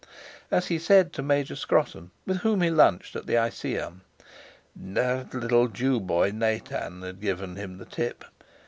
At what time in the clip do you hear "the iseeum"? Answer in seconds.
3.27-4.01